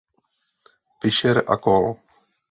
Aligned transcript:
Fischer 1.03 1.37
a 1.45 1.57
kol. 1.59 1.91